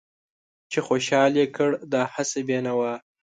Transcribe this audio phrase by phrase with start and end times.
[0.71, 2.93] چې خوشحال يې کړ دا هسې بې نوا